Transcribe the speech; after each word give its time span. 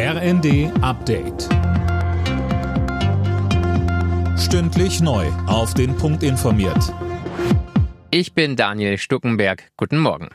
RND 0.00 0.70
Update. 0.80 1.48
Stündlich 4.38 5.00
neu. 5.00 5.26
Auf 5.48 5.74
den 5.74 5.96
Punkt 5.96 6.22
informiert. 6.22 6.94
Ich 8.12 8.32
bin 8.32 8.54
Daniel 8.54 8.96
Stuckenberg. 8.96 9.72
Guten 9.76 9.98
Morgen. 9.98 10.28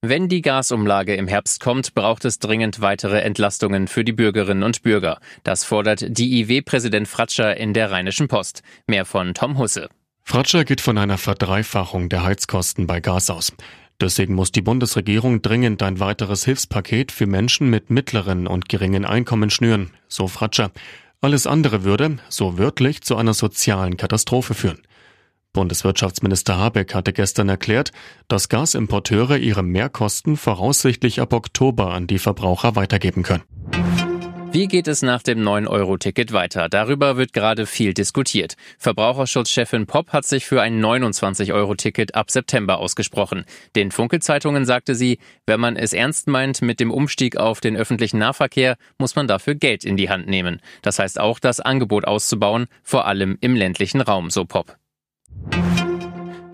Wenn 0.00 0.28
die 0.28 0.42
Gasumlage 0.42 1.16
im 1.16 1.26
Herbst 1.26 1.58
kommt, 1.58 1.92
braucht 1.94 2.24
es 2.24 2.38
dringend 2.38 2.80
weitere 2.80 3.20
Entlastungen 3.22 3.88
für 3.88 4.04
die 4.04 4.12
Bürgerinnen 4.12 4.62
und 4.62 4.82
Bürger. 4.82 5.18
Das 5.42 5.64
fordert 5.64 6.16
DIW-Präsident 6.16 7.08
Fratscher 7.08 7.56
in 7.56 7.74
der 7.74 7.90
Rheinischen 7.90 8.28
Post. 8.28 8.62
Mehr 8.86 9.04
von 9.04 9.34
Tom 9.34 9.58
Husse. 9.58 9.88
Fratscher 10.22 10.64
geht 10.64 10.80
von 10.80 10.98
einer 10.98 11.18
Verdreifachung 11.18 12.08
der 12.10 12.22
Heizkosten 12.22 12.86
bei 12.86 13.00
Gas 13.00 13.28
aus. 13.28 13.52
Deswegen 14.00 14.34
muss 14.34 14.52
die 14.52 14.62
Bundesregierung 14.62 15.42
dringend 15.42 15.82
ein 15.82 15.98
weiteres 15.98 16.44
Hilfspaket 16.44 17.10
für 17.10 17.26
Menschen 17.26 17.68
mit 17.68 17.90
mittleren 17.90 18.46
und 18.46 18.68
geringen 18.68 19.04
Einkommen 19.04 19.50
schnüren, 19.50 19.90
so 20.06 20.28
Fratscher. 20.28 20.70
Alles 21.20 21.48
andere 21.48 21.82
würde, 21.82 22.18
so 22.28 22.58
wörtlich, 22.58 23.02
zu 23.02 23.16
einer 23.16 23.34
sozialen 23.34 23.96
Katastrophe 23.96 24.54
führen. 24.54 24.78
Bundeswirtschaftsminister 25.52 26.56
Habeck 26.56 26.94
hatte 26.94 27.12
gestern 27.12 27.48
erklärt, 27.48 27.90
dass 28.28 28.48
Gasimporteure 28.48 29.38
ihre 29.38 29.64
Mehrkosten 29.64 30.36
voraussichtlich 30.36 31.20
ab 31.20 31.32
Oktober 31.32 31.92
an 31.92 32.06
die 32.06 32.20
Verbraucher 32.20 32.76
weitergeben 32.76 33.24
können. 33.24 33.42
Wie 34.50 34.66
geht 34.66 34.88
es 34.88 35.02
nach 35.02 35.22
dem 35.22 35.40
9-Euro-Ticket 35.40 36.32
weiter? 36.32 36.70
Darüber 36.70 37.18
wird 37.18 37.34
gerade 37.34 37.66
viel 37.66 37.92
diskutiert. 37.92 38.54
Verbraucherschutzchefin 38.78 39.86
Popp 39.86 40.08
hat 40.14 40.24
sich 40.24 40.46
für 40.46 40.62
ein 40.62 40.82
29-Euro-Ticket 40.82 42.14
ab 42.14 42.30
September 42.30 42.78
ausgesprochen. 42.78 43.44
Den 43.76 43.90
Funke-Zeitungen 43.90 44.64
sagte 44.64 44.94
sie, 44.94 45.18
wenn 45.46 45.60
man 45.60 45.76
es 45.76 45.92
ernst 45.92 46.28
meint 46.28 46.62
mit 46.62 46.80
dem 46.80 46.90
Umstieg 46.90 47.36
auf 47.36 47.60
den 47.60 47.76
öffentlichen 47.76 48.18
Nahverkehr, 48.18 48.78
muss 48.96 49.16
man 49.16 49.28
dafür 49.28 49.54
Geld 49.54 49.84
in 49.84 49.98
die 49.98 50.08
Hand 50.08 50.26
nehmen. 50.28 50.62
Das 50.80 50.98
heißt 50.98 51.20
auch, 51.20 51.40
das 51.40 51.60
Angebot 51.60 52.06
auszubauen, 52.06 52.68
vor 52.82 53.06
allem 53.06 53.36
im 53.42 53.54
ländlichen 53.54 54.00
Raum, 54.00 54.30
so 54.30 54.46
Popp. 54.46 54.78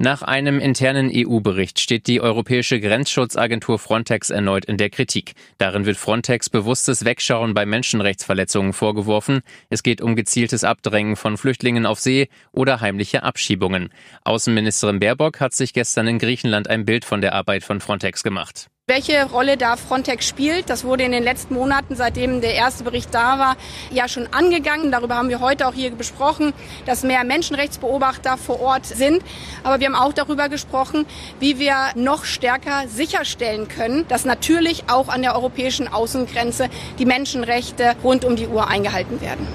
Nach 0.05 0.21
einem 0.21 0.61
internen 0.61 1.11
EU-Bericht 1.11 1.81
steht 1.81 2.09
die 2.09 2.21
Europäische 2.21 2.79
Grenzschutzagentur 2.79 3.79
Frontex 3.79 4.29
erneut 4.29 4.67
in 4.67 4.77
der 4.77 4.91
Kritik. 4.91 5.33
Darin 5.57 5.87
wird 5.87 5.97
Frontex 5.97 6.51
bewusstes 6.51 7.07
Wegschauen 7.07 7.55
bei 7.55 7.65
Menschenrechtsverletzungen 7.65 8.75
vorgeworfen. 8.75 9.41
Es 9.71 9.83
geht 9.83 10.03
um 10.03 10.15
gezieltes 10.15 10.63
Abdrängen 10.63 11.17
von 11.17 11.39
Flüchtlingen 11.39 11.87
auf 11.87 12.01
See 12.01 12.29
oder 12.53 12.83
heimliche 12.83 13.23
Abschiebungen. 13.23 13.89
Außenministerin 14.25 15.01
Baerbock 15.01 15.41
hat 15.41 15.55
sich 15.55 15.73
gestern 15.73 16.07
in 16.07 16.19
Griechenland 16.19 16.69
ein 16.69 16.85
Bild 16.85 17.07
von 17.07 17.23
der 17.23 17.33
Arbeit 17.33 17.65
von 17.65 17.81
Frontex 17.81 18.23
gemacht. 18.23 18.69
Welche 18.87 19.25
Rolle 19.25 19.57
da 19.57 19.77
Frontex 19.77 20.29
spielt, 20.29 20.69
das 20.69 20.85
wurde 20.85 21.05
in 21.05 21.13
den 21.13 21.23
letzten 21.23 21.55
Monaten, 21.55 21.97
seitdem 21.97 22.43
der 22.43 22.53
erste 22.53 22.85
Bericht 22.85 23.15
da 23.15 23.39
war, 23.39 23.57
ja 23.91 24.09
schon 24.09 24.29
angegangen. 24.31 24.93
Darüber 24.93 25.15
haben 25.15 25.31
wir 25.31 25.41
heute 25.41 25.67
auch 25.67 25.73
hier 25.73 25.91
besprochen, 25.91 26.53
dass 26.85 27.03
mehr 27.03 27.25
Menschenrechtsbeobachter 27.25 28.37
vor 28.37 28.61
Ort 28.61 28.85
sind. 28.85 29.23
Aber 29.63 29.81
wir 29.81 29.87
haben 29.87 29.95
auch 29.95 30.13
darüber 30.13 30.51
gesprochen, 30.51 31.07
wie 31.41 31.59
wir 31.59 31.75
noch 31.95 32.27
stärker 32.27 32.87
sicherstellen 32.87 33.69
können, 33.69 34.07
dass 34.09 34.27
natürlich 34.27 34.85
auch 34.91 35.09
an 35.09 35.23
der 35.23 35.35
europäischen 35.35 35.89
Außengrenze 35.89 36.69
die 36.99 37.07
Menschenrechte 37.07 37.97
rund 38.05 38.27
um 38.27 38.37
die 38.37 38.49
Uhr 38.49 38.69
eingehalten 38.69 39.23
werden. 39.23 39.49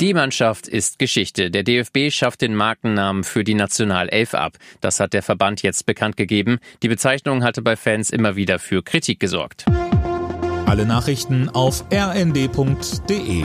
Die 0.00 0.12
Mannschaft 0.12 0.66
ist 0.66 0.98
Geschichte. 0.98 1.52
Der 1.52 1.62
DFB 1.62 2.10
schafft 2.10 2.42
den 2.42 2.56
Markennamen 2.56 3.22
für 3.22 3.44
die 3.44 3.54
Nationalelf 3.54 4.34
ab. 4.34 4.56
Das 4.80 4.98
hat 4.98 5.12
der 5.12 5.22
Verband 5.22 5.62
jetzt 5.62 5.86
bekannt 5.86 6.16
gegeben. 6.16 6.58
Die 6.82 6.88
Bezeichnung 6.88 7.44
hatte 7.44 7.62
bei 7.62 7.76
Fans 7.76 8.10
immer 8.10 8.34
wieder 8.34 8.58
für 8.58 8.82
Kritik 8.82 9.20
gesorgt. 9.20 9.66
Alle 10.66 10.84
Nachrichten 10.84 11.48
auf 11.48 11.84
rnd.de 11.92 13.44